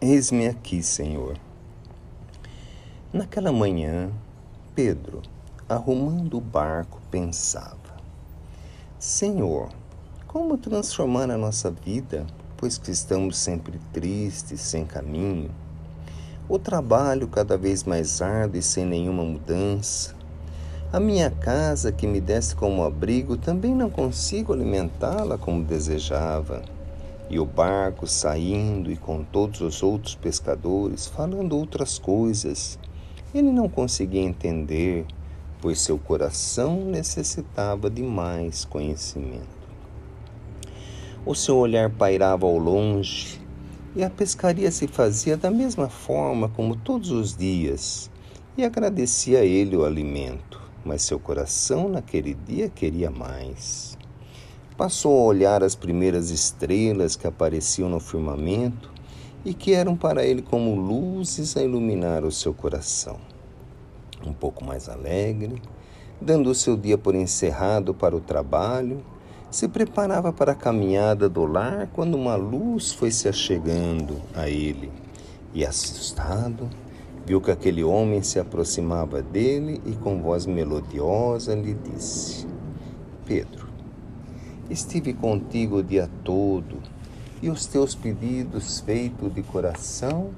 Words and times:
Eis-me 0.00 0.46
aqui, 0.46 0.80
Senhor. 0.80 1.36
Naquela 3.12 3.50
manhã, 3.50 4.12
Pedro, 4.72 5.22
arrumando 5.68 6.38
o 6.38 6.40
barco, 6.40 7.00
pensava: 7.10 7.96
Senhor, 8.96 9.70
como 10.24 10.56
transformar 10.56 11.28
a 11.32 11.36
nossa 11.36 11.68
vida, 11.68 12.24
pois 12.56 12.78
que 12.78 12.92
estamos 12.92 13.36
sempre 13.38 13.80
tristes, 13.92 14.60
sem 14.60 14.86
caminho? 14.86 15.50
O 16.48 16.60
trabalho 16.60 17.26
cada 17.26 17.58
vez 17.58 17.82
mais 17.82 18.22
árduo 18.22 18.60
e 18.60 18.62
sem 18.62 18.86
nenhuma 18.86 19.24
mudança. 19.24 20.14
A 20.92 21.00
minha 21.00 21.28
casa, 21.28 21.90
que 21.90 22.06
me 22.06 22.20
desse 22.20 22.54
como 22.54 22.84
abrigo, 22.84 23.36
também 23.36 23.74
não 23.74 23.90
consigo 23.90 24.52
alimentá-la 24.52 25.36
como 25.36 25.64
desejava 25.64 26.77
e 27.30 27.38
o 27.38 27.44
barco 27.44 28.06
saindo 28.06 28.90
e 28.90 28.96
com 28.96 29.22
todos 29.22 29.60
os 29.60 29.82
outros 29.82 30.14
pescadores 30.14 31.06
falando 31.06 31.56
outras 31.56 31.98
coisas. 31.98 32.78
Ele 33.34 33.50
não 33.50 33.68
conseguia 33.68 34.22
entender, 34.22 35.04
pois 35.60 35.80
seu 35.80 35.98
coração 35.98 36.84
necessitava 36.84 37.90
de 37.90 38.02
mais 38.02 38.64
conhecimento. 38.64 39.58
O 41.26 41.34
seu 41.34 41.56
olhar 41.56 41.90
pairava 41.90 42.46
ao 42.46 42.56
longe 42.56 43.38
e 43.94 44.02
a 44.02 44.08
pescaria 44.08 44.70
se 44.70 44.86
fazia 44.86 45.36
da 45.36 45.50
mesma 45.50 45.88
forma 45.88 46.48
como 46.48 46.76
todos 46.76 47.10
os 47.10 47.36
dias 47.36 48.10
e 48.56 48.64
agradecia 48.64 49.40
a 49.40 49.44
ele 49.44 49.76
o 49.76 49.84
alimento, 49.84 50.60
mas 50.84 51.02
seu 51.02 51.18
coração 51.18 51.88
naquele 51.88 52.34
dia 52.34 52.68
queria 52.68 53.10
mais. 53.10 53.98
Passou 54.78 55.18
a 55.18 55.24
olhar 55.24 55.64
as 55.64 55.74
primeiras 55.74 56.30
estrelas 56.30 57.16
que 57.16 57.26
apareciam 57.26 57.88
no 57.88 57.98
firmamento 57.98 58.92
e 59.44 59.52
que 59.52 59.74
eram 59.74 59.96
para 59.96 60.24
ele 60.24 60.40
como 60.40 60.76
luzes 60.76 61.56
a 61.56 61.62
iluminar 61.64 62.24
o 62.24 62.30
seu 62.30 62.54
coração. 62.54 63.18
Um 64.24 64.32
pouco 64.32 64.64
mais 64.64 64.88
alegre, 64.88 65.60
dando 66.20 66.48
o 66.48 66.54
seu 66.54 66.76
dia 66.76 66.96
por 66.96 67.16
encerrado 67.16 67.92
para 67.92 68.14
o 68.14 68.20
trabalho, 68.20 69.04
se 69.50 69.66
preparava 69.66 70.32
para 70.32 70.52
a 70.52 70.54
caminhada 70.54 71.28
do 71.28 71.44
lar 71.44 71.88
quando 71.92 72.14
uma 72.14 72.36
luz 72.36 72.92
foi 72.92 73.10
se 73.10 73.28
achegando 73.28 74.22
a 74.32 74.48
ele 74.48 74.92
e, 75.52 75.66
assustado, 75.66 76.70
viu 77.26 77.40
que 77.40 77.50
aquele 77.50 77.82
homem 77.82 78.22
se 78.22 78.38
aproximava 78.38 79.22
dele 79.22 79.82
e 79.84 79.96
com 79.96 80.22
voz 80.22 80.46
melodiosa 80.46 81.52
lhe 81.56 81.74
disse: 81.74 82.46
Pedro, 83.26 83.67
Estive 84.70 85.14
contigo 85.14 85.76
o 85.76 85.82
dia 85.82 86.10
todo, 86.22 86.82
e 87.40 87.48
os 87.48 87.64
teus 87.64 87.94
pedidos 87.94 88.80
feitos 88.80 89.34
de 89.34 89.42
coração 89.42 90.30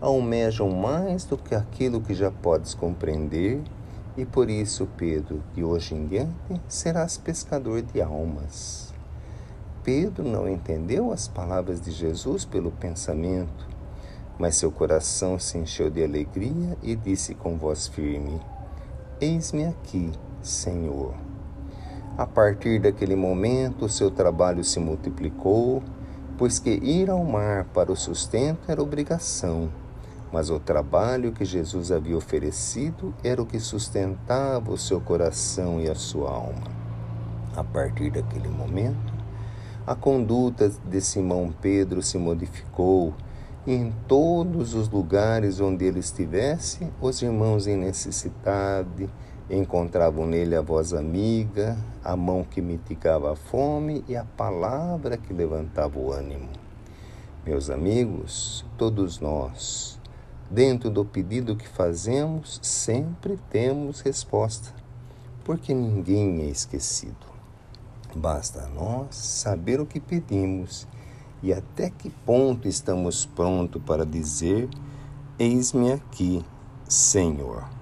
almejam 0.00 0.70
mais 0.70 1.24
do 1.24 1.36
que 1.36 1.54
aquilo 1.54 2.00
que 2.00 2.12
já 2.12 2.30
podes 2.30 2.74
compreender, 2.74 3.62
e 4.16 4.24
por 4.24 4.50
isso, 4.50 4.88
Pedro, 4.96 5.40
de 5.54 5.62
hoje 5.62 5.94
em 5.94 6.06
diante 6.06 6.60
serás 6.66 7.16
pescador 7.16 7.82
de 7.82 8.02
almas. 8.02 8.92
Pedro 9.84 10.24
não 10.24 10.48
entendeu 10.48 11.12
as 11.12 11.28
palavras 11.28 11.80
de 11.80 11.92
Jesus 11.92 12.44
pelo 12.44 12.72
pensamento, 12.72 13.68
mas 14.38 14.56
seu 14.56 14.72
coração 14.72 15.38
se 15.38 15.56
encheu 15.56 15.88
de 15.88 16.02
alegria 16.02 16.76
e 16.82 16.96
disse 16.96 17.32
com 17.32 17.56
voz 17.56 17.86
firme: 17.86 18.40
Eis-me 19.20 19.66
aqui, 19.66 20.10
Senhor. 20.42 21.14
A 22.18 22.26
partir 22.26 22.80
daquele 22.80 23.14
momento, 23.14 23.84
o 23.84 23.88
seu 23.88 24.10
trabalho 24.10 24.64
se 24.64 24.80
multiplicou, 24.80 25.80
pois 26.36 26.58
que 26.58 26.70
ir 26.70 27.08
ao 27.08 27.22
mar 27.22 27.66
para 27.66 27.92
o 27.92 27.96
sustento 27.96 28.72
era 28.72 28.82
obrigação, 28.82 29.70
mas 30.32 30.50
o 30.50 30.58
trabalho 30.58 31.30
que 31.30 31.44
Jesus 31.44 31.92
havia 31.92 32.16
oferecido 32.16 33.14
era 33.22 33.40
o 33.40 33.46
que 33.46 33.60
sustentava 33.60 34.72
o 34.72 34.76
seu 34.76 35.00
coração 35.00 35.80
e 35.80 35.88
a 35.88 35.94
sua 35.94 36.28
alma. 36.28 36.66
A 37.54 37.62
partir 37.62 38.10
daquele 38.10 38.48
momento, 38.48 39.14
a 39.86 39.94
conduta 39.94 40.72
de 40.90 41.00
Simão 41.00 41.54
Pedro 41.62 42.02
se 42.02 42.18
modificou 42.18 43.14
em 43.64 43.92
todos 44.08 44.74
os 44.74 44.88
lugares 44.88 45.60
onde 45.60 45.84
ele 45.84 46.00
estivesse, 46.00 46.84
os 47.00 47.22
irmãos 47.22 47.68
em 47.68 47.76
necessidade, 47.76 49.08
Encontravam 49.50 50.26
nele 50.26 50.54
a 50.54 50.60
voz 50.60 50.92
amiga, 50.92 51.78
a 52.04 52.14
mão 52.14 52.44
que 52.44 52.60
mitigava 52.60 53.32
a 53.32 53.36
fome 53.36 54.04
e 54.06 54.14
a 54.14 54.22
palavra 54.22 55.16
que 55.16 55.32
levantava 55.32 55.98
o 55.98 56.12
ânimo. 56.12 56.50
Meus 57.46 57.70
amigos, 57.70 58.62
todos 58.76 59.20
nós, 59.20 59.98
dentro 60.50 60.90
do 60.90 61.02
pedido 61.02 61.56
que 61.56 61.66
fazemos, 61.66 62.60
sempre 62.62 63.38
temos 63.48 64.02
resposta, 64.02 64.74
porque 65.44 65.72
ninguém 65.72 66.42
é 66.42 66.50
esquecido. 66.50 67.26
Basta 68.14 68.64
a 68.64 68.68
nós 68.68 69.14
saber 69.14 69.80
o 69.80 69.86
que 69.86 69.98
pedimos 69.98 70.86
e 71.42 71.54
até 71.54 71.88
que 71.88 72.10
ponto 72.10 72.68
estamos 72.68 73.24
prontos 73.24 73.80
para 73.82 74.04
dizer: 74.04 74.68
Eis-me 75.38 75.92
aqui, 75.92 76.44
Senhor. 76.86 77.77